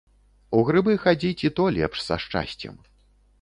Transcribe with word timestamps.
У 0.59 0.61
грыбы 0.69 0.95
хадзіць 1.03 1.45
і 1.49 1.51
то 1.59 1.67
лепш 1.77 2.01
са 2.07 2.19
шчасцем. 2.25 2.75